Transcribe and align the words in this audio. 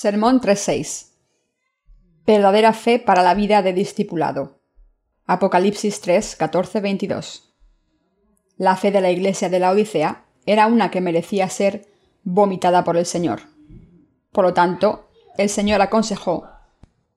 Sermón 0.00 0.40
3.6. 0.40 1.08
Verdadera 2.24 2.72
fe 2.72 3.00
para 3.00 3.24
la 3.24 3.34
vida 3.34 3.62
de 3.62 3.72
discipulado. 3.72 4.60
Apocalipsis 5.26 6.00
3, 6.00 6.38
22. 6.80 7.52
La 8.58 8.76
fe 8.76 8.92
de 8.92 9.00
la 9.00 9.10
iglesia 9.10 9.48
de 9.48 9.58
la 9.58 9.72
Odisea 9.72 10.22
era 10.46 10.68
una 10.68 10.92
que 10.92 11.00
merecía 11.00 11.48
ser 11.48 11.86
vomitada 12.22 12.84
por 12.84 12.96
el 12.96 13.06
Señor. 13.06 13.40
Por 14.30 14.44
lo 14.44 14.54
tanto, 14.54 15.08
el 15.36 15.48
Señor 15.48 15.82
aconsejó 15.82 16.48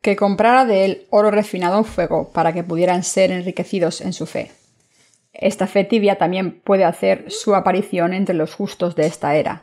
que 0.01 0.15
comprara 0.15 0.65
de 0.65 0.85
él 0.85 1.07
oro 1.11 1.29
refinado 1.29 1.77
en 1.77 1.85
fuego 1.85 2.31
para 2.31 2.51
que 2.51 2.63
pudieran 2.63 3.03
ser 3.03 3.29
enriquecidos 3.29 4.01
en 4.01 4.13
su 4.13 4.25
fe. 4.25 4.53
Esta 5.33 5.67
fe 5.67 5.83
tibia 5.83 6.17
también 6.17 6.59
puede 6.61 6.85
hacer 6.85 7.29
su 7.29 7.53
aparición 7.53 8.15
entre 8.15 8.33
los 8.33 8.55
justos 8.55 8.95
de 8.95 9.05
esta 9.05 9.35
era. 9.35 9.61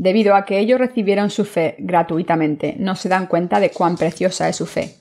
Debido 0.00 0.34
a 0.34 0.46
que 0.46 0.58
ellos 0.58 0.78
recibieron 0.78 1.28
su 1.28 1.44
fe 1.44 1.74
gratuitamente, 1.76 2.74
no 2.78 2.96
se 2.96 3.10
dan 3.10 3.26
cuenta 3.26 3.60
de 3.60 3.70
cuán 3.70 3.98
preciosa 3.98 4.48
es 4.48 4.56
su 4.56 4.64
fe. 4.64 4.94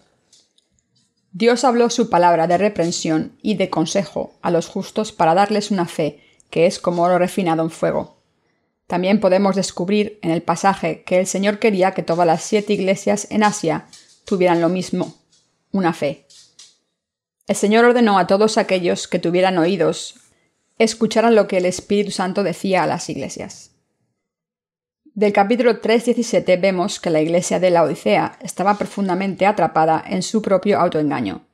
Dios 1.31 1.63
habló 1.63 1.89
su 1.89 2.09
palabra 2.09 2.48
de 2.48 2.58
reprensión 2.58 3.31
y 3.41 3.55
de 3.55 3.70
consejo 3.70 4.34
a 4.41 4.52
los 4.52 4.67
justos 4.67 5.13
para 5.13 5.34
darles 5.34 5.72
una 5.72 5.85
fe 5.85 6.20
que 6.49 6.66
es 6.66 6.80
como 6.80 7.03
oro 7.03 7.17
refinado 7.17 7.63
en 7.63 7.70
fuego. 7.70 8.17
También 8.88 9.22
podemos 9.22 9.55
descubrir 9.55 10.20
en 10.22 10.31
el 10.31 10.41
pasaje 10.41 11.03
que 11.03 11.22
el 11.22 11.27
Señor 11.27 11.59
quería 11.59 11.94
que 11.94 12.03
todas 12.03 12.27
las 12.27 12.44
siete 12.44 12.73
iglesias 12.73 13.25
en 13.31 13.44
Asia 13.44 13.86
tuvieran 14.25 14.59
lo 14.59 14.67
mismo, 14.67 15.16
una 15.72 15.94
fe. 15.94 16.25
El 17.47 17.55
Señor 17.55 17.86
ordenó 17.86 18.20
a 18.20 18.27
todos 18.27 18.58
aquellos 18.58 19.08
que 19.08 19.20
tuvieran 19.20 19.59
oídos 19.59 20.16
escucharan 20.77 21.36
lo 21.36 21.47
que 21.47 21.55
el 21.55 21.66
Espíritu 21.66 22.11
Santo 22.11 22.44
decía 22.44 22.83
a 22.83 22.88
las 22.88 23.09
iglesias. 23.09 23.78
Del 25.20 25.34
capítulo 25.34 25.81
3.17 25.81 26.62
vemos 26.62 27.02
que 27.02 27.09
la 27.09 27.20
iglesia 27.20 27.59
de 27.59 27.72
la 27.72 27.84
Odisea 27.84 28.39
estaba 28.42 28.78
profundamente 28.78 29.45
atrapada 29.45 30.02
en 30.08 30.23
su 30.23 30.42
propio 30.42 30.80
autoengaño, 30.80 31.45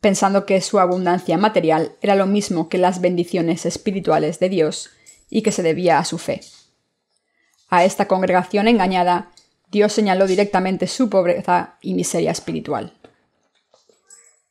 pensando 0.00 0.46
que 0.46 0.60
su 0.60 0.80
abundancia 0.80 1.38
material 1.38 1.92
era 2.02 2.16
lo 2.16 2.26
mismo 2.26 2.68
que 2.68 2.76
las 2.76 3.00
bendiciones 3.00 3.66
espirituales 3.66 4.40
de 4.40 4.48
Dios 4.48 4.90
y 5.30 5.42
que 5.42 5.52
se 5.52 5.62
debía 5.62 6.00
a 6.00 6.04
su 6.04 6.18
fe. 6.18 6.40
A 7.68 7.84
esta 7.84 8.08
congregación 8.08 8.66
engañada, 8.66 9.30
Dios 9.70 9.92
señaló 9.92 10.26
directamente 10.26 10.88
su 10.88 11.08
pobreza 11.08 11.78
y 11.82 11.94
miseria 11.94 12.32
espiritual. 12.32 12.94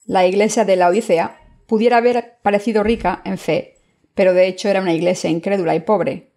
La 0.05 0.25
iglesia 0.25 0.63
de 0.63 0.77
la 0.77 0.87
Odisea 0.87 1.37
pudiera 1.67 1.97
haber 1.97 2.37
parecido 2.41 2.81
rica 2.81 3.21
en 3.25 3.37
fe, 3.37 3.81
pero 4.15 4.33
de 4.33 4.47
hecho 4.47 4.69
era 4.69 4.79
una 4.79 4.93
iglesia 4.93 5.29
incrédula 5.29 5.75
y 5.75 5.81
pobre, 5.81 6.32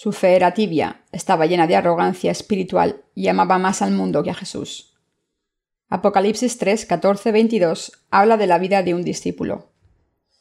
su 0.00 0.12
fe 0.12 0.36
era 0.36 0.54
tibia, 0.54 1.02
estaba 1.10 1.46
llena 1.46 1.66
de 1.66 1.74
arrogancia 1.74 2.30
espiritual 2.30 3.02
y 3.16 3.26
amaba 3.26 3.58
más 3.58 3.82
al 3.82 3.90
mundo 3.90 4.22
que 4.22 4.30
a 4.30 4.34
Jesús. 4.34 4.94
Apocalipsis 5.88 6.56
3, 6.56 6.86
14, 6.86 7.32
22 7.32 8.04
habla 8.08 8.36
de 8.36 8.46
la 8.46 8.58
vida 8.58 8.84
de 8.84 8.94
un 8.94 9.02
discípulo. 9.02 9.72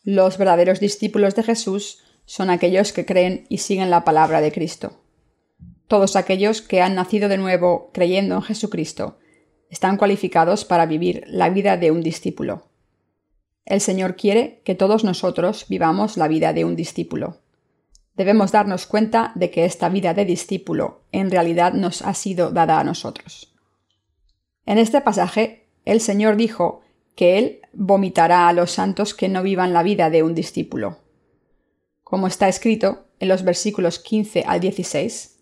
Los 0.03 0.37
verdaderos 0.37 0.79
discípulos 0.79 1.33
de 1.33 1.41
Jesús 1.41 2.03
son 2.25 2.51
aquellos 2.51 2.93
que 2.93 3.07
creen 3.07 3.47
y 3.49 3.57
siguen 3.57 3.89
la 3.89 4.03
palabra 4.03 4.41
de 4.41 4.51
Cristo. 4.51 5.01
Todos 5.87 6.15
aquellos 6.15 6.61
que 6.61 6.83
han 6.83 6.93
nacido 6.93 7.27
de 7.27 7.39
nuevo 7.39 7.89
creyendo 7.95 8.35
en 8.35 8.43
Jesucristo 8.43 9.17
están 9.71 9.97
cualificados 9.97 10.65
para 10.65 10.85
vivir 10.85 11.23
la 11.25 11.49
vida 11.49 11.77
de 11.77 11.89
un 11.89 12.03
discípulo. 12.03 12.67
El 13.65 13.81
Señor 13.81 14.17
quiere 14.17 14.61
que 14.63 14.75
todos 14.75 15.03
nosotros 15.03 15.65
vivamos 15.67 16.15
la 16.15 16.27
vida 16.27 16.53
de 16.53 16.63
un 16.63 16.75
discípulo 16.75 17.39
debemos 18.17 18.51
darnos 18.51 18.87
cuenta 18.87 19.31
de 19.35 19.51
que 19.51 19.63
esta 19.63 19.87
vida 19.89 20.13
de 20.13 20.25
discípulo 20.25 21.03
en 21.11 21.31
realidad 21.31 21.73
nos 21.73 22.01
ha 22.01 22.13
sido 22.13 22.51
dada 22.51 22.79
a 22.79 22.83
nosotros. 22.83 23.55
En 24.65 24.79
este 24.79 24.99
pasaje, 24.99 25.69
el 25.85 26.01
Señor 26.01 26.35
dijo 26.35 26.81
que 27.15 27.37
Él 27.37 27.61
vomitará 27.73 28.49
a 28.49 28.53
los 28.53 28.71
santos 28.71 29.13
que 29.13 29.29
no 29.29 29.43
vivan 29.43 29.71
la 29.71 29.83
vida 29.83 30.09
de 30.09 30.23
un 30.23 30.35
discípulo. 30.35 30.97
Como 32.03 32.27
está 32.27 32.49
escrito 32.49 33.05
en 33.19 33.29
los 33.29 33.43
versículos 33.43 33.99
15 33.99 34.43
al 34.47 34.59
16, 34.59 35.39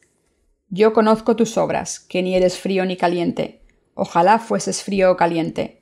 Yo 0.70 0.94
conozco 0.94 1.36
tus 1.36 1.58
obras, 1.58 2.00
que 2.00 2.22
ni 2.22 2.36
eres 2.36 2.60
frío 2.60 2.86
ni 2.86 2.98
caliente, 2.98 3.62
ojalá 3.94 4.40
fueses 4.40 4.84
frío 4.84 5.12
o 5.12 5.18
caliente, 5.18 5.82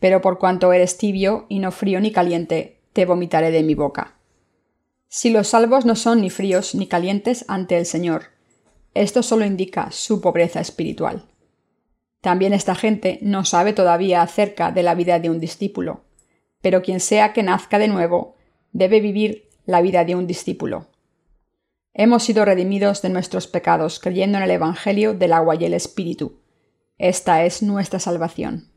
pero 0.00 0.20
por 0.20 0.38
cuanto 0.38 0.72
eres 0.72 0.98
tibio 0.98 1.46
y 1.48 1.60
no 1.60 1.70
frío 1.70 2.00
ni 2.00 2.10
caliente, 2.10 2.80
te 2.92 3.06
vomitaré 3.06 3.50
de 3.50 3.62
mi 3.62 3.74
boca. 3.74 4.18
Si 5.14 5.28
los 5.28 5.48
salvos 5.48 5.84
no 5.84 5.94
son 5.94 6.22
ni 6.22 6.30
fríos 6.30 6.74
ni 6.74 6.86
calientes 6.86 7.44
ante 7.46 7.76
el 7.76 7.84
Señor, 7.84 8.28
esto 8.94 9.22
solo 9.22 9.44
indica 9.44 9.90
su 9.90 10.22
pobreza 10.22 10.58
espiritual. 10.58 11.26
También 12.22 12.54
esta 12.54 12.74
gente 12.74 13.18
no 13.20 13.44
sabe 13.44 13.74
todavía 13.74 14.22
acerca 14.22 14.72
de 14.72 14.82
la 14.82 14.94
vida 14.94 15.20
de 15.20 15.28
un 15.28 15.38
discípulo, 15.38 16.06
pero 16.62 16.80
quien 16.80 16.98
sea 16.98 17.34
que 17.34 17.42
nazca 17.42 17.78
de 17.78 17.88
nuevo 17.88 18.36
debe 18.72 19.00
vivir 19.00 19.50
la 19.66 19.82
vida 19.82 20.06
de 20.06 20.14
un 20.14 20.26
discípulo. 20.26 20.86
Hemos 21.92 22.22
sido 22.22 22.46
redimidos 22.46 23.02
de 23.02 23.10
nuestros 23.10 23.46
pecados 23.46 24.00
creyendo 24.00 24.38
en 24.38 24.44
el 24.44 24.50
Evangelio 24.50 25.12
del 25.12 25.34
agua 25.34 25.56
y 25.56 25.66
el 25.66 25.74
Espíritu. 25.74 26.40
Esta 26.96 27.44
es 27.44 27.62
nuestra 27.62 27.98
salvación. 27.98 28.72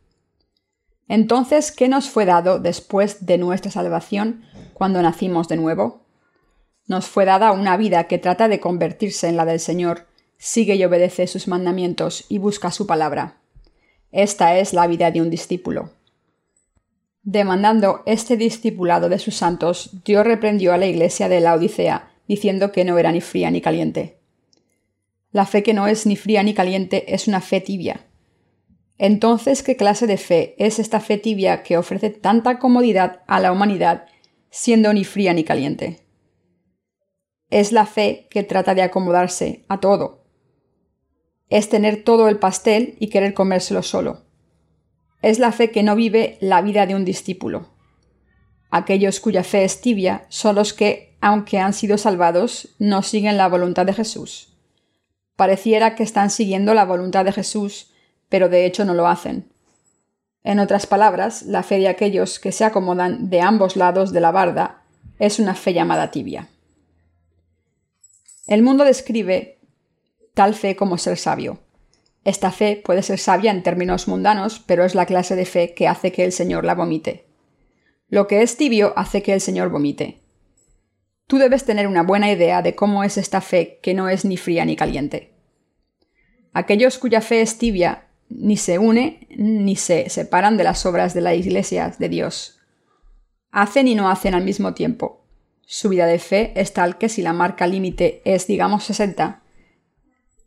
Entonces, 1.07 1.71
¿qué 1.71 1.87
nos 1.87 2.09
fue 2.09 2.25
dado 2.25 2.59
después 2.59 3.25
de 3.25 3.37
nuestra 3.37 3.71
salvación 3.71 4.43
cuando 4.73 5.01
nacimos 5.01 5.47
de 5.47 5.55
nuevo? 5.55 6.04
Nos 6.87 7.07
fue 7.07 7.25
dada 7.25 7.51
una 7.51 7.77
vida 7.77 8.05
que 8.05 8.17
trata 8.17 8.47
de 8.47 8.59
convertirse 8.59 9.27
en 9.27 9.37
la 9.37 9.45
del 9.45 9.59
Señor, 9.59 10.07
sigue 10.37 10.75
y 10.75 10.83
obedece 10.83 11.27
sus 11.27 11.47
mandamientos 11.47 12.25
y 12.29 12.37
busca 12.37 12.71
su 12.71 12.85
palabra. 12.85 13.37
Esta 14.11 14.57
es 14.59 14.73
la 14.73 14.87
vida 14.87 15.11
de 15.11 15.21
un 15.21 15.29
discípulo. 15.29 15.91
Demandando 17.23 18.03
este 18.05 18.37
discipulado 18.37 19.09
de 19.09 19.17
sus 19.17 19.35
santos, 19.35 19.89
Dios 20.05 20.25
reprendió 20.25 20.73
a 20.73 20.77
la 20.77 20.85
iglesia 20.85 21.27
de 21.27 21.39
la 21.41 21.55
Odisea, 21.55 22.11
diciendo 22.27 22.71
que 22.71 22.85
no 22.85 22.99
era 22.99 23.11
ni 23.11 23.19
fría 23.19 23.49
ni 23.49 23.61
caliente. 23.61 24.19
La 25.31 25.45
fe 25.45 25.63
que 25.63 25.73
no 25.73 25.87
es 25.87 26.05
ni 26.05 26.15
fría 26.15 26.43
ni 26.43 26.53
caliente 26.53 27.13
es 27.13 27.27
una 27.27 27.41
fe 27.41 27.61
tibia. 27.61 28.05
Entonces, 28.97 29.63
¿qué 29.63 29.75
clase 29.75 30.07
de 30.07 30.17
fe 30.17 30.55
es 30.59 30.79
esta 30.79 30.99
fe 30.99 31.17
tibia 31.17 31.63
que 31.63 31.77
ofrece 31.77 32.11
tanta 32.11 32.59
comodidad 32.59 33.23
a 33.27 33.39
la 33.39 33.51
humanidad, 33.51 34.05
siendo 34.51 34.93
ni 34.93 35.03
fría 35.03 35.33
ni 35.33 35.43
caliente? 35.43 36.04
Es 37.49 37.71
la 37.71 37.85
fe 37.85 38.27
que 38.29 38.43
trata 38.43 38.73
de 38.73 38.81
acomodarse 38.81 39.65
a 39.67 39.79
todo. 39.79 40.25
Es 41.49 41.69
tener 41.69 42.03
todo 42.03 42.27
el 42.27 42.39
pastel 42.39 42.95
y 42.99 43.09
querer 43.09 43.33
comérselo 43.33 43.83
solo. 43.83 44.23
Es 45.21 45.39
la 45.39 45.51
fe 45.51 45.71
que 45.71 45.83
no 45.83 45.95
vive 45.95 46.37
la 46.41 46.61
vida 46.61 46.85
de 46.85 46.95
un 46.95 47.05
discípulo. 47.05 47.69
Aquellos 48.71 49.19
cuya 49.19 49.43
fe 49.43 49.63
es 49.63 49.79
tibia 49.79 50.25
son 50.29 50.55
los 50.55 50.73
que, 50.73 51.17
aunque 51.21 51.59
han 51.59 51.73
sido 51.73 51.97
salvados, 51.97 52.75
no 52.79 53.03
siguen 53.03 53.37
la 53.37 53.47
voluntad 53.47 53.85
de 53.85 53.93
Jesús. 53.93 54.53
Pareciera 55.35 55.95
que 55.95 56.03
están 56.03 56.29
siguiendo 56.29 56.73
la 56.73 56.85
voluntad 56.85 57.25
de 57.25 57.31
Jesús, 57.31 57.91
pero 58.29 58.49
de 58.49 58.65
hecho 58.65 58.85
no 58.85 58.93
lo 58.93 59.07
hacen. 59.07 59.51
En 60.43 60.59
otras 60.59 60.87
palabras, 60.87 61.43
la 61.43 61.63
fe 61.63 61.77
de 61.77 61.87
aquellos 61.87 62.39
que 62.39 62.51
se 62.51 62.65
acomodan 62.65 63.29
de 63.29 63.41
ambos 63.41 63.75
lados 63.75 64.13
de 64.13 64.21
la 64.21 64.31
barda 64.31 64.83
es 65.19 65.39
una 65.39 65.55
fe 65.55 65.73
llamada 65.73 66.11
tibia. 66.11 66.49
El 68.47 68.61
mundo 68.61 68.83
describe 68.83 69.59
tal 70.33 70.53
fe 70.53 70.75
como 70.75 70.97
ser 70.97 71.17
sabio. 71.17 71.59
Esta 72.23 72.51
fe 72.51 72.81
puede 72.83 73.03
ser 73.03 73.19
sabia 73.19 73.51
en 73.51 73.63
términos 73.63 74.07
mundanos, 74.07 74.59
pero 74.65 74.83
es 74.83 74.95
la 74.95 75.05
clase 75.05 75.35
de 75.35 75.45
fe 75.45 75.73
que 75.73 75.87
hace 75.87 76.11
que 76.11 76.23
el 76.23 76.31
Señor 76.31 76.65
la 76.65 76.75
vomite. 76.75 77.25
Lo 78.07 78.27
que 78.27 78.41
es 78.41 78.57
tibio 78.57 78.93
hace 78.95 79.23
que 79.23 79.33
el 79.33 79.41
Señor 79.41 79.69
vomite. 79.69 80.21
Tú 81.27 81.37
debes 81.37 81.65
tener 81.65 81.87
una 81.87 82.03
buena 82.03 82.31
idea 82.31 82.61
de 82.61 82.75
cómo 82.75 83.03
es 83.03 83.17
esta 83.17 83.41
fe 83.41 83.79
que 83.81 83.93
no 83.93 84.09
es 84.09 84.25
ni 84.25 84.37
fría 84.37 84.63
ni 84.65 84.75
caliente. 84.75 85.33
Aquellos 86.53 86.99
cuya 86.99 87.21
fe 87.21 87.41
es 87.41 87.57
tibia 87.57 88.07
ni 88.29 88.57
se 88.57 88.79
une 88.79 89.27
ni 89.29 89.75
se 89.75 90.09
separan 90.09 90.57
de 90.57 90.63
las 90.63 90.85
obras 90.85 91.13
de 91.13 91.21
la 91.21 91.33
Iglesia 91.33 91.93
de 91.97 92.09
Dios. 92.09 92.59
Hacen 93.51 93.87
y 93.87 93.95
no 93.95 94.09
hacen 94.09 94.35
al 94.35 94.43
mismo 94.43 94.73
tiempo. 94.73 95.24
Su 95.65 95.89
vida 95.89 96.05
de 96.05 96.19
fe 96.19 96.53
es 96.55 96.73
tal 96.73 96.97
que 96.97 97.09
si 97.09 97.21
la 97.21 97.33
marca 97.33 97.65
límite 97.67 98.21
es, 98.23 98.47
digamos, 98.47 98.83
60, 98.83 99.41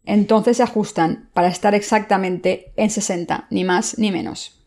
entonces 0.05 0.56
se 0.56 0.62
ajustan 0.62 1.29
para 1.35 1.49
estar 1.49 1.75
exactamente 1.75 2.73
en 2.76 2.88
60, 2.88 3.47
ni 3.50 3.65
más 3.65 3.99
ni 3.99 4.11
menos. 4.11 4.65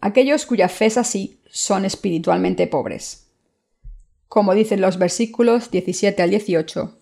Aquellos 0.00 0.46
cuya 0.46 0.68
fe 0.68 0.86
es 0.86 0.96
así 0.96 1.40
son 1.50 1.84
espiritualmente 1.84 2.66
pobres. 2.66 3.28
Como 4.28 4.54
dicen 4.54 4.80
los 4.80 4.98
versículos 4.98 5.70
17 5.70 6.22
al 6.22 6.30
18, 6.30 6.98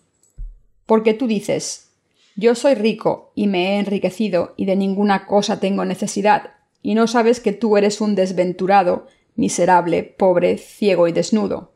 porque 0.85 1.13
tú 1.13 1.27
dices, 1.27 1.91
yo 2.35 2.55
soy 2.55 2.75
rico 2.75 3.31
y 3.33 3.47
me 3.47 3.69
he 3.69 3.79
enriquecido 3.79 4.53
y 4.57 4.65
de 4.65 4.75
ninguna 4.75 5.25
cosa 5.25 5.59
tengo 5.59 5.85
necesidad, 5.85 6.55
y 6.81 6.95
no 6.95 7.07
sabes 7.07 7.39
que 7.39 7.53
tú 7.53 7.77
eres 7.77 8.01
un 8.01 8.15
desventurado 8.15 9.07
miserable, 9.35 10.03
pobre, 10.03 10.57
ciego 10.57 11.07
y 11.07 11.11
desnudo. 11.11 11.73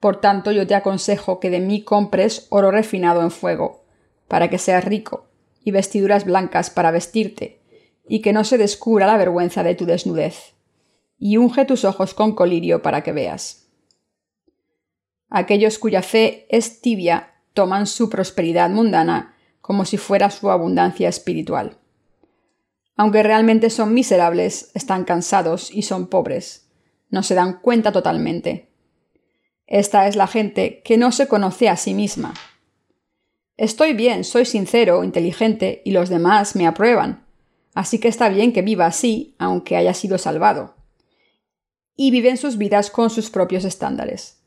Por 0.00 0.20
tanto, 0.20 0.50
yo 0.50 0.66
te 0.66 0.74
aconsejo 0.74 1.40
que 1.40 1.50
de 1.50 1.60
mí 1.60 1.82
compres 1.82 2.46
oro 2.50 2.70
refinado 2.70 3.22
en 3.22 3.30
fuego, 3.30 3.84
para 4.28 4.48
que 4.48 4.58
seas 4.58 4.84
rico, 4.84 5.26
y 5.62 5.70
vestiduras 5.70 6.24
blancas 6.24 6.70
para 6.70 6.90
vestirte, 6.90 7.60
y 8.08 8.22
que 8.22 8.32
no 8.32 8.44
se 8.44 8.58
descubra 8.58 9.06
la 9.06 9.16
vergüenza 9.16 9.62
de 9.62 9.74
tu 9.74 9.84
desnudez, 9.84 10.54
y 11.18 11.36
unge 11.36 11.64
tus 11.66 11.84
ojos 11.84 12.14
con 12.14 12.34
colirio 12.34 12.82
para 12.82 13.02
que 13.02 13.12
veas. 13.12 13.68
Aquellos 15.28 15.78
cuya 15.78 16.02
fe 16.02 16.46
es 16.48 16.80
tibia 16.80 17.34
toman 17.52 17.86
su 17.86 18.08
prosperidad 18.08 18.70
mundana 18.70 19.36
como 19.60 19.84
si 19.84 19.98
fuera 19.98 20.30
su 20.30 20.50
abundancia 20.50 21.08
espiritual. 21.08 21.76
Aunque 22.96 23.22
realmente 23.22 23.70
son 23.70 23.94
miserables, 23.94 24.70
están 24.74 25.04
cansados 25.04 25.70
y 25.70 25.82
son 25.82 26.08
pobres. 26.08 26.69
No 27.10 27.22
se 27.22 27.34
dan 27.34 27.60
cuenta 27.60 27.92
totalmente. 27.92 28.70
Esta 29.66 30.08
es 30.08 30.16
la 30.16 30.26
gente 30.26 30.82
que 30.82 30.96
no 30.96 31.12
se 31.12 31.28
conoce 31.28 31.68
a 31.68 31.76
sí 31.76 31.94
misma. 31.94 32.34
Estoy 33.56 33.92
bien, 33.92 34.24
soy 34.24 34.46
sincero, 34.46 35.04
inteligente, 35.04 35.82
y 35.84 35.90
los 35.90 36.08
demás 36.08 36.56
me 36.56 36.66
aprueban. 36.66 37.26
Así 37.74 37.98
que 37.98 38.08
está 38.08 38.28
bien 38.28 38.52
que 38.52 38.62
viva 38.62 38.86
así, 38.86 39.36
aunque 39.38 39.76
haya 39.76 39.94
sido 39.94 40.18
salvado. 40.18 40.76
Y 41.94 42.10
viven 42.10 42.36
sus 42.36 42.56
vidas 42.56 42.90
con 42.90 43.10
sus 43.10 43.30
propios 43.30 43.64
estándares. 43.64 44.42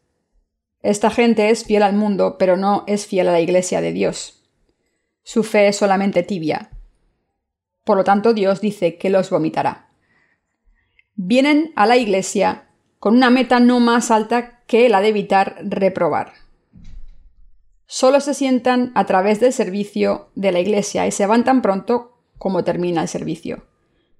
Esta 0.82 1.10
gente 1.10 1.50
es 1.50 1.64
fiel 1.64 1.84
al 1.84 1.94
mundo, 1.94 2.38
pero 2.38 2.58
no 2.58 2.84
es 2.88 3.06
fiel 3.06 3.30
a 3.30 3.32
la 3.32 3.40
Iglesia 3.40 3.80
de 3.80 3.94
Dios. 3.94 4.44
Su 5.24 5.44
fe 5.44 5.70
es 5.70 5.78
solamente 5.78 6.24
tibia. 6.24 6.72
Por 7.86 7.98
lo 7.98 8.04
tanto, 8.04 8.34
Dios 8.34 8.60
dice 8.60 8.98
que 8.98 9.10
los 9.10 9.30
vomitará. 9.30 9.83
Vienen 11.16 11.72
a 11.76 11.86
la 11.86 11.98
Iglesia 11.98 12.70
con 13.00 13.16
una 13.16 13.30
meta 13.30 13.60
no 13.60 13.80
más 13.80 14.10
alta 14.10 14.62
que 14.66 14.90
la 14.90 15.00
de 15.02 15.10
evitar 15.10 15.58
reprobar. 15.62 16.34
Solo 17.86 18.20
se 18.20 18.34
sientan 18.34 18.92
a 18.96 19.06
través 19.06 19.40
del 19.40 19.54
servicio 19.54 20.32
de 20.34 20.52
la 20.52 20.60
Iglesia 20.60 21.06
y 21.06 21.12
se 21.12 21.28
van 21.28 21.44
tan 21.44 21.62
pronto 21.62 22.18
como 22.40 22.64
termina 22.64 23.04
el 23.04 23.08
servicio. 23.08 23.68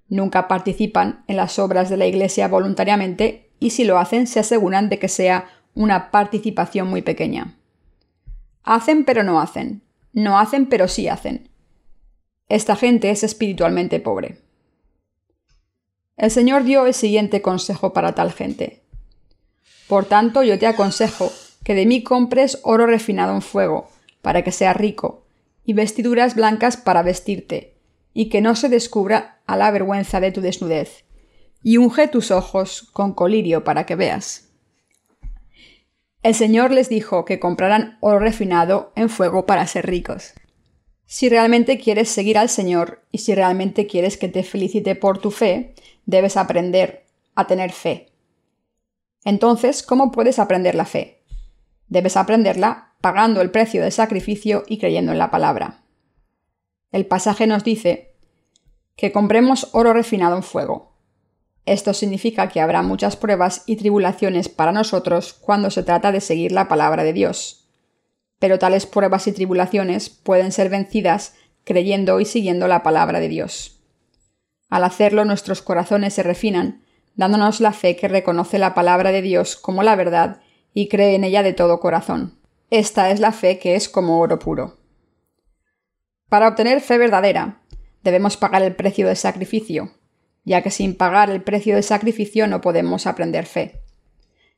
Nunca 0.08 0.46
participan 0.46 1.24
en 1.26 1.36
las 1.36 1.58
obras 1.58 1.90
de 1.90 1.96
la 1.96 2.06
Iglesia 2.06 2.46
voluntariamente 2.46 3.50
y 3.58 3.70
si 3.70 3.84
lo 3.84 3.98
hacen 3.98 4.28
se 4.28 4.38
aseguran 4.38 4.88
de 4.88 5.00
que 5.00 5.08
sea 5.08 5.48
una 5.74 6.12
participación 6.12 6.88
muy 6.88 7.02
pequeña. 7.02 7.58
Hacen 8.62 9.04
pero 9.04 9.24
no 9.24 9.40
hacen. 9.40 9.82
No 10.12 10.38
hacen 10.38 10.66
pero 10.66 10.86
sí 10.86 11.08
hacen. 11.08 11.50
Esta 12.48 12.76
gente 12.76 13.10
es 13.10 13.24
espiritualmente 13.24 13.98
pobre. 13.98 14.43
El 16.16 16.30
Señor 16.30 16.64
dio 16.64 16.86
el 16.86 16.94
siguiente 16.94 17.42
consejo 17.42 17.92
para 17.92 18.14
tal 18.14 18.32
gente. 18.32 18.82
Por 19.88 20.04
tanto, 20.04 20.42
yo 20.42 20.58
te 20.58 20.66
aconsejo 20.66 21.32
que 21.64 21.74
de 21.74 21.86
mí 21.86 22.02
compres 22.02 22.60
oro 22.62 22.86
refinado 22.86 23.34
en 23.34 23.42
fuego, 23.42 23.88
para 24.22 24.42
que 24.42 24.52
sea 24.52 24.72
rico, 24.74 25.24
y 25.64 25.72
vestiduras 25.72 26.34
blancas 26.34 26.76
para 26.76 27.02
vestirte, 27.02 27.74
y 28.12 28.28
que 28.28 28.40
no 28.40 28.54
se 28.54 28.68
descubra 28.68 29.40
a 29.46 29.56
la 29.56 29.70
vergüenza 29.70 30.20
de 30.20 30.30
tu 30.30 30.40
desnudez, 30.40 31.04
y 31.62 31.78
unge 31.78 32.06
tus 32.06 32.30
ojos 32.30 32.82
con 32.92 33.12
colirio 33.12 33.64
para 33.64 33.86
que 33.86 33.96
veas. 33.96 34.50
El 36.22 36.34
Señor 36.34 36.70
les 36.70 36.88
dijo 36.88 37.24
que 37.24 37.40
compraran 37.40 37.98
oro 38.00 38.18
refinado 38.18 38.92
en 38.94 39.10
fuego 39.10 39.46
para 39.46 39.66
ser 39.66 39.86
ricos. 39.86 40.32
Si 41.06 41.28
realmente 41.28 41.78
quieres 41.78 42.08
seguir 42.08 42.38
al 42.38 42.48
Señor 42.48 43.02
y 43.10 43.18
si 43.18 43.34
realmente 43.34 43.86
quieres 43.86 44.16
que 44.16 44.28
te 44.28 44.42
felicite 44.42 44.94
por 44.94 45.18
tu 45.18 45.30
fe, 45.30 45.74
debes 46.06 46.36
aprender 46.36 47.04
a 47.34 47.46
tener 47.46 47.72
fe. 47.72 48.08
Entonces, 49.24 49.82
¿cómo 49.82 50.12
puedes 50.12 50.38
aprender 50.38 50.74
la 50.74 50.84
fe? 50.84 51.22
Debes 51.88 52.16
aprenderla 52.16 52.94
pagando 53.00 53.40
el 53.40 53.50
precio 53.50 53.82
del 53.82 53.92
sacrificio 53.92 54.64
y 54.66 54.78
creyendo 54.78 55.12
en 55.12 55.18
la 55.18 55.30
palabra. 55.30 55.82
El 56.90 57.06
pasaje 57.06 57.46
nos 57.46 57.64
dice 57.64 58.14
que 58.96 59.12
compremos 59.12 59.68
oro 59.72 59.92
refinado 59.92 60.36
en 60.36 60.42
fuego. 60.42 60.94
Esto 61.66 61.94
significa 61.94 62.48
que 62.48 62.60
habrá 62.60 62.82
muchas 62.82 63.16
pruebas 63.16 63.62
y 63.66 63.76
tribulaciones 63.76 64.48
para 64.48 64.72
nosotros 64.72 65.32
cuando 65.32 65.70
se 65.70 65.82
trata 65.82 66.12
de 66.12 66.20
seguir 66.20 66.52
la 66.52 66.68
palabra 66.68 67.02
de 67.04 67.12
Dios. 67.12 67.63
Pero 68.44 68.58
tales 68.58 68.84
pruebas 68.84 69.26
y 69.26 69.32
tribulaciones 69.32 70.10
pueden 70.10 70.52
ser 70.52 70.68
vencidas 70.68 71.34
creyendo 71.64 72.20
y 72.20 72.26
siguiendo 72.26 72.68
la 72.68 72.82
palabra 72.82 73.18
de 73.18 73.28
Dios. 73.28 73.80
Al 74.68 74.84
hacerlo 74.84 75.24
nuestros 75.24 75.62
corazones 75.62 76.12
se 76.12 76.22
refinan, 76.22 76.82
dándonos 77.14 77.62
la 77.62 77.72
fe 77.72 77.96
que 77.96 78.06
reconoce 78.06 78.58
la 78.58 78.74
palabra 78.74 79.12
de 79.12 79.22
Dios 79.22 79.56
como 79.56 79.82
la 79.82 79.96
verdad 79.96 80.42
y 80.74 80.88
cree 80.88 81.14
en 81.14 81.24
ella 81.24 81.42
de 81.42 81.54
todo 81.54 81.80
corazón. 81.80 82.38
Esta 82.68 83.10
es 83.10 83.18
la 83.18 83.32
fe 83.32 83.58
que 83.58 83.76
es 83.76 83.88
como 83.88 84.20
oro 84.20 84.38
puro. 84.38 84.76
Para 86.28 86.48
obtener 86.48 86.82
fe 86.82 86.98
verdadera, 86.98 87.62
debemos 88.02 88.36
pagar 88.36 88.62
el 88.62 88.76
precio 88.76 89.06
del 89.06 89.16
sacrificio, 89.16 89.94
ya 90.44 90.60
que 90.60 90.70
sin 90.70 90.94
pagar 90.96 91.30
el 91.30 91.42
precio 91.42 91.76
del 91.76 91.82
sacrificio 91.82 92.46
no 92.46 92.60
podemos 92.60 93.06
aprender 93.06 93.46
fe. 93.46 93.80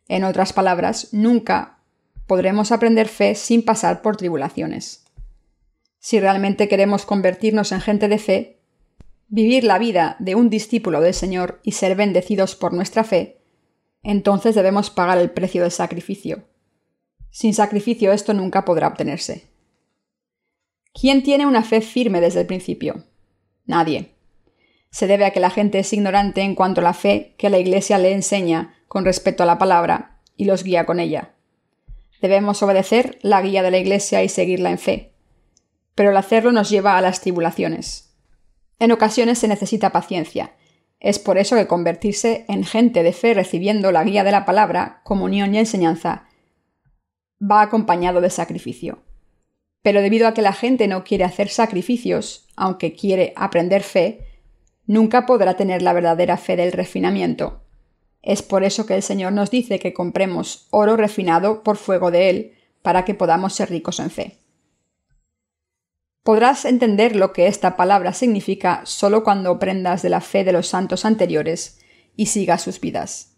En 0.08 0.24
otras 0.24 0.52
palabras, 0.52 1.10
nunca 1.12 1.75
podremos 2.26 2.72
aprender 2.72 3.08
fe 3.08 3.34
sin 3.34 3.64
pasar 3.64 4.02
por 4.02 4.16
tribulaciones. 4.16 5.04
Si 5.98 6.20
realmente 6.20 6.68
queremos 6.68 7.06
convertirnos 7.06 7.72
en 7.72 7.80
gente 7.80 8.08
de 8.08 8.18
fe, 8.18 8.60
vivir 9.28 9.64
la 9.64 9.78
vida 9.78 10.16
de 10.18 10.34
un 10.34 10.50
discípulo 10.50 11.00
del 11.00 11.14
Señor 11.14 11.60
y 11.62 11.72
ser 11.72 11.96
bendecidos 11.96 12.54
por 12.54 12.72
nuestra 12.72 13.04
fe, 13.04 13.40
entonces 14.02 14.54
debemos 14.54 14.90
pagar 14.90 15.18
el 15.18 15.30
precio 15.30 15.62
del 15.62 15.72
sacrificio. 15.72 16.44
Sin 17.30 17.54
sacrificio 17.54 18.12
esto 18.12 18.34
nunca 18.34 18.64
podrá 18.64 18.88
obtenerse. 18.88 19.48
¿Quién 20.92 21.22
tiene 21.22 21.46
una 21.46 21.62
fe 21.62 21.80
firme 21.80 22.20
desde 22.20 22.40
el 22.40 22.46
principio? 22.46 23.04
Nadie 23.64 24.16
se 24.96 25.06
debe 25.06 25.26
a 25.26 25.30
que 25.30 25.40
la 25.40 25.50
gente 25.50 25.78
es 25.78 25.92
ignorante 25.92 26.40
en 26.40 26.54
cuanto 26.54 26.80
a 26.80 26.84
la 26.84 26.94
fe 26.94 27.34
que 27.36 27.50
la 27.50 27.58
Iglesia 27.58 27.98
le 27.98 28.12
enseña 28.12 28.74
con 28.88 29.04
respecto 29.04 29.42
a 29.42 29.46
la 29.46 29.58
palabra 29.58 30.20
y 30.38 30.46
los 30.46 30.64
guía 30.64 30.86
con 30.86 31.00
ella. 31.00 31.34
Debemos 32.20 32.62
obedecer 32.62 33.18
la 33.22 33.42
guía 33.42 33.62
de 33.62 33.70
la 33.70 33.78
Iglesia 33.78 34.22
y 34.22 34.28
seguirla 34.28 34.70
en 34.70 34.78
fe, 34.78 35.12
pero 35.94 36.10
el 36.10 36.16
hacerlo 36.16 36.52
nos 36.52 36.70
lleva 36.70 36.96
a 36.96 37.00
las 37.00 37.20
tribulaciones. 37.20 38.14
En 38.78 38.92
ocasiones 38.92 39.38
se 39.38 39.48
necesita 39.48 39.92
paciencia. 39.92 40.54
Es 41.00 41.18
por 41.18 41.38
eso 41.38 41.56
que 41.56 41.66
convertirse 41.66 42.44
en 42.48 42.64
gente 42.64 43.02
de 43.02 43.12
fe 43.12 43.34
recibiendo 43.34 43.92
la 43.92 44.04
guía 44.04 44.24
de 44.24 44.32
la 44.32 44.44
palabra, 44.44 45.00
comunión 45.04 45.54
y 45.54 45.58
enseñanza 45.58 46.26
va 47.40 47.62
acompañado 47.62 48.20
de 48.20 48.30
sacrificio. 48.30 49.02
Pero 49.82 50.02
debido 50.02 50.26
a 50.26 50.34
que 50.34 50.42
la 50.42 50.52
gente 50.52 50.88
no 50.88 51.04
quiere 51.04 51.24
hacer 51.24 51.48
sacrificios, 51.48 52.48
aunque 52.56 52.94
quiere 52.94 53.32
aprender 53.36 53.82
fe, 53.82 54.26
nunca 54.86 55.26
podrá 55.26 55.54
tener 55.54 55.82
la 55.82 55.92
verdadera 55.92 56.36
fe 56.36 56.56
del 56.56 56.72
refinamiento. 56.72 57.65
Es 58.26 58.42
por 58.42 58.64
eso 58.64 58.86
que 58.86 58.96
el 58.96 59.04
Señor 59.04 59.32
nos 59.32 59.52
dice 59.52 59.78
que 59.78 59.94
compremos 59.94 60.66
oro 60.70 60.96
refinado 60.96 61.62
por 61.62 61.76
fuego 61.76 62.10
de 62.10 62.28
Él, 62.28 62.52
para 62.82 63.04
que 63.04 63.14
podamos 63.14 63.54
ser 63.54 63.70
ricos 63.70 64.00
en 64.00 64.10
fe. 64.10 64.38
Podrás 66.24 66.64
entender 66.64 67.14
lo 67.14 67.32
que 67.32 67.46
esta 67.46 67.76
palabra 67.76 68.12
significa 68.12 68.80
solo 68.84 69.22
cuando 69.22 69.52
aprendas 69.52 70.02
de 70.02 70.10
la 70.10 70.20
fe 70.20 70.42
de 70.42 70.50
los 70.50 70.66
santos 70.66 71.04
anteriores 71.04 71.78
y 72.16 72.26
sigas 72.26 72.62
sus 72.62 72.80
vidas. 72.80 73.36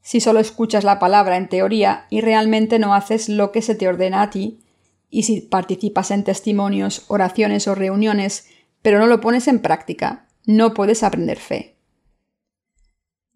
Si 0.00 0.20
solo 0.20 0.40
escuchas 0.40 0.82
la 0.82 0.98
palabra 0.98 1.36
en 1.36 1.48
teoría 1.48 2.06
y 2.10 2.22
realmente 2.22 2.80
no 2.80 2.92
haces 2.92 3.28
lo 3.28 3.52
que 3.52 3.62
se 3.62 3.76
te 3.76 3.86
ordena 3.86 4.22
a 4.22 4.30
ti, 4.30 4.64
y 5.10 5.22
si 5.22 5.42
participas 5.42 6.10
en 6.10 6.24
testimonios, 6.24 7.04
oraciones 7.06 7.68
o 7.68 7.76
reuniones, 7.76 8.48
pero 8.82 8.98
no 8.98 9.06
lo 9.06 9.20
pones 9.20 9.46
en 9.46 9.60
práctica, 9.60 10.26
no 10.44 10.74
puedes 10.74 11.04
aprender 11.04 11.38
fe. 11.38 11.75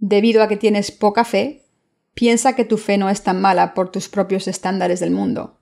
Debido 0.00 0.42
a 0.42 0.48
que 0.48 0.56
tienes 0.56 0.90
poca 0.90 1.24
fe, 1.24 1.66
piensa 2.14 2.56
que 2.56 2.64
tu 2.64 2.78
fe 2.78 2.96
no 2.96 3.10
es 3.10 3.22
tan 3.22 3.40
mala 3.40 3.74
por 3.74 3.92
tus 3.92 4.08
propios 4.08 4.48
estándares 4.48 4.98
del 4.98 5.10
mundo. 5.10 5.58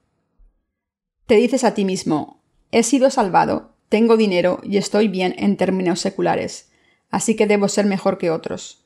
Te 1.26 1.34
dices 1.34 1.64
a 1.64 1.74
ti 1.74 1.84
mismo, 1.84 2.40
he 2.70 2.84
sido 2.84 3.10
salvado, 3.10 3.74
tengo 3.88 4.16
dinero 4.16 4.60
y 4.62 4.76
estoy 4.76 5.08
bien 5.08 5.34
en 5.38 5.56
términos 5.56 6.00
seculares, 6.00 6.70
así 7.10 7.34
que 7.34 7.46
debo 7.46 7.68
ser 7.68 7.86
mejor 7.86 8.16
que 8.16 8.30
otros. 8.30 8.84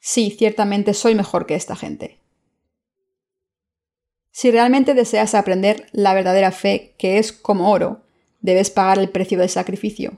Sí, 0.00 0.34
ciertamente 0.36 0.94
soy 0.94 1.14
mejor 1.14 1.46
que 1.46 1.54
esta 1.54 1.76
gente. 1.76 2.18
Si 4.30 4.50
realmente 4.50 4.94
deseas 4.94 5.34
aprender 5.34 5.86
la 5.92 6.14
verdadera 6.14 6.50
fe, 6.50 6.94
que 6.96 7.18
es 7.18 7.30
como 7.30 7.70
oro, 7.70 8.00
debes 8.40 8.70
pagar 8.70 8.98
el 8.98 9.10
precio 9.10 9.38
del 9.38 9.50
sacrificio. 9.50 10.16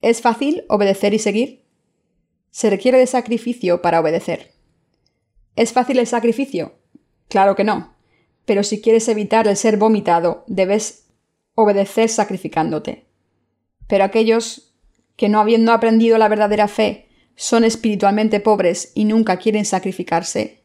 ¿Es 0.00 0.20
fácil 0.20 0.64
obedecer 0.68 1.14
y 1.14 1.20
seguir? 1.20 1.59
Se 2.50 2.70
requiere 2.70 2.98
de 2.98 3.06
sacrificio 3.06 3.82
para 3.82 4.00
obedecer. 4.00 4.52
¿Es 5.56 5.72
fácil 5.72 5.98
el 5.98 6.06
sacrificio? 6.06 6.74
Claro 7.28 7.54
que 7.54 7.64
no. 7.64 7.94
Pero 8.44 8.62
si 8.62 8.80
quieres 8.80 9.08
evitar 9.08 9.46
el 9.46 9.56
ser 9.56 9.76
vomitado, 9.76 10.44
debes 10.46 11.06
obedecer 11.54 12.08
sacrificándote. 12.08 13.06
Pero 13.86 14.04
aquellos 14.04 14.74
que 15.16 15.28
no 15.28 15.40
habiendo 15.40 15.72
aprendido 15.72 16.18
la 16.18 16.28
verdadera 16.28 16.66
fe 16.66 17.08
son 17.36 17.64
espiritualmente 17.64 18.40
pobres 18.40 18.92
y 18.94 19.04
nunca 19.04 19.36
quieren 19.36 19.64
sacrificarse, 19.64 20.64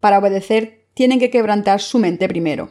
para 0.00 0.18
obedecer 0.18 0.86
tienen 0.94 1.18
que 1.18 1.30
quebrantar 1.30 1.80
su 1.80 1.98
mente 1.98 2.28
primero. 2.28 2.70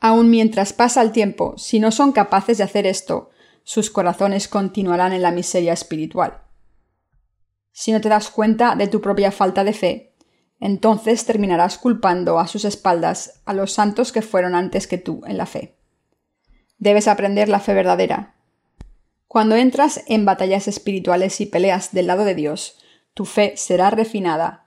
Aun 0.00 0.30
mientras 0.30 0.72
pasa 0.72 1.02
el 1.02 1.12
tiempo, 1.12 1.56
si 1.58 1.80
no 1.80 1.90
son 1.90 2.12
capaces 2.12 2.58
de 2.58 2.64
hacer 2.64 2.86
esto, 2.86 3.30
sus 3.64 3.90
corazones 3.90 4.48
continuarán 4.48 5.12
en 5.12 5.22
la 5.22 5.32
miseria 5.32 5.72
espiritual. 5.72 6.42
Si 7.78 7.92
no 7.92 8.00
te 8.00 8.08
das 8.08 8.28
cuenta 8.28 8.74
de 8.74 8.88
tu 8.88 9.00
propia 9.00 9.30
falta 9.30 9.62
de 9.62 9.72
fe, 9.72 10.12
entonces 10.58 11.24
terminarás 11.24 11.78
culpando 11.78 12.40
a 12.40 12.48
sus 12.48 12.64
espaldas 12.64 13.40
a 13.44 13.54
los 13.54 13.70
santos 13.70 14.10
que 14.10 14.20
fueron 14.20 14.56
antes 14.56 14.88
que 14.88 14.98
tú 14.98 15.22
en 15.28 15.38
la 15.38 15.46
fe. 15.46 15.76
Debes 16.78 17.06
aprender 17.06 17.48
la 17.48 17.60
fe 17.60 17.74
verdadera. 17.74 18.34
Cuando 19.28 19.54
entras 19.54 20.02
en 20.08 20.24
batallas 20.24 20.66
espirituales 20.66 21.40
y 21.40 21.46
peleas 21.46 21.92
del 21.92 22.08
lado 22.08 22.24
de 22.24 22.34
Dios, 22.34 22.80
tu 23.14 23.24
fe 23.24 23.52
será 23.56 23.90
refinada, 23.90 24.66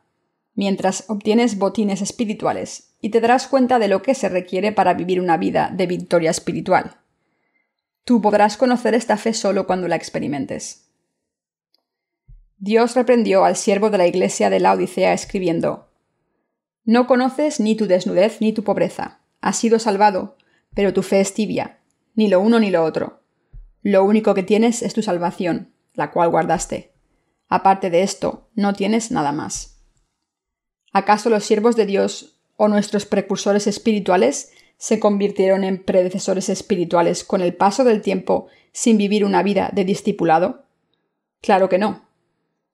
mientras 0.53 1.03
obtienes 1.09 1.57
botines 1.57 2.01
espirituales 2.01 2.95
y 3.01 3.09
te 3.09 3.19
darás 3.19 3.49
cuenta 3.49 3.77
de 3.77 3.89
lo 3.89 4.01
que 4.03 4.15
se 4.15 4.29
requiere 4.29 4.71
para 4.71 4.93
vivir 4.93 5.19
una 5.19 5.35
vida 5.35 5.69
de 5.73 5.85
victoria 5.85 6.31
espiritual. 6.31 7.01
Tú 8.05 8.21
podrás 8.21 8.55
conocer 8.55 8.93
esta 8.93 9.17
fe 9.17 9.33
solo 9.33 9.67
cuando 9.67 9.89
la 9.89 9.97
experimentes. 9.97 10.90
Dios 12.63 12.93
reprendió 12.93 13.43
al 13.43 13.55
siervo 13.55 13.89
de 13.89 13.97
la 13.97 14.05
iglesia 14.05 14.51
de 14.51 14.59
la 14.59 14.73
Odisea 14.73 15.13
escribiendo 15.13 15.89
No 16.85 17.07
conoces 17.07 17.59
ni 17.59 17.75
tu 17.75 17.87
desnudez 17.87 18.39
ni 18.39 18.53
tu 18.53 18.63
pobreza. 18.63 19.21
Has 19.41 19.57
sido 19.57 19.79
salvado, 19.79 20.37
pero 20.75 20.93
tu 20.93 21.01
fe 21.01 21.21
es 21.21 21.33
tibia, 21.33 21.79
ni 22.13 22.27
lo 22.27 22.39
uno 22.39 22.59
ni 22.59 22.69
lo 22.69 22.83
otro. 22.83 23.23
Lo 23.81 24.05
único 24.05 24.35
que 24.35 24.43
tienes 24.43 24.83
es 24.83 24.93
tu 24.93 25.01
salvación, 25.01 25.73
la 25.95 26.11
cual 26.11 26.29
guardaste. 26.29 26.93
Aparte 27.49 27.89
de 27.89 28.03
esto, 28.03 28.51
no 28.53 28.73
tienes 28.73 29.09
nada 29.09 29.31
más. 29.31 29.81
¿Acaso 30.93 31.31
los 31.31 31.43
siervos 31.43 31.75
de 31.75 31.87
Dios 31.87 32.43
o 32.57 32.67
nuestros 32.67 33.07
precursores 33.07 33.65
espirituales 33.65 34.51
se 34.77 34.99
convirtieron 34.99 35.63
en 35.63 35.83
predecesores 35.83 36.47
espirituales 36.47 37.23
con 37.23 37.41
el 37.41 37.55
paso 37.55 37.83
del 37.83 38.03
tiempo 38.03 38.49
sin 38.71 38.99
vivir 38.99 39.25
una 39.25 39.41
vida 39.41 39.71
de 39.73 39.83
discipulado? 39.83 40.65
Claro 41.41 41.67
que 41.67 41.79
no. 41.79 42.10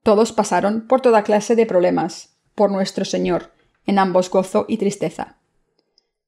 Todos 0.04 0.32
pasaron 0.32 0.88
por 0.88 1.02
toda 1.02 1.24
clase 1.24 1.56
de 1.56 1.66
problemas, 1.66 2.38
por 2.56 2.72
nuestro 2.72 3.06
Señor, 3.06 3.52
en 3.86 4.00
ambos 4.00 4.30
gozo 4.30 4.66
y 4.68 4.78
tristeza. 4.78 5.38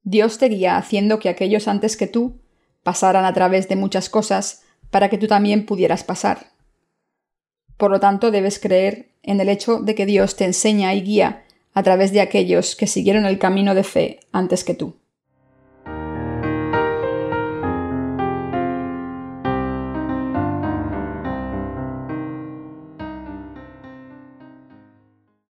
Dios 0.04 0.38
te 0.38 0.48
guía 0.48 0.78
haciendo 0.78 1.20
que 1.20 1.30
aquellos 1.30 1.68
antes 1.68 1.98
que 1.98 2.08
tú 2.08 2.40
pasaran 2.84 3.26
a 3.26 3.34
través 3.34 3.68
de 3.68 3.76
muchas 3.76 4.10
cosas 4.10 4.64
para 4.90 5.10
que 5.10 5.18
tú 5.18 5.28
también 5.28 5.66
pudieras 5.66 6.04
pasar. 6.04 6.48
Por 7.78 7.92
lo 7.92 8.00
tanto, 8.00 8.32
debes 8.32 8.60
creer 8.60 9.12
en 9.24 9.40
el 9.40 9.50
hecho 9.50 9.80
de 9.80 9.96
que 9.96 10.06
Dios 10.06 10.36
te 10.36 10.46
enseña 10.46 10.94
y 10.94 11.02
guía 11.02 11.46
a 11.74 11.84
través 11.84 12.12
de 12.12 12.22
aquellos 12.22 12.76
que 12.76 12.88
siguieron 12.88 13.26
el 13.26 13.40
camino 13.40 13.76
de 13.76 13.84
fe 13.84 14.20
antes 14.32 14.64
que 14.64 14.74
tú. 14.74 14.96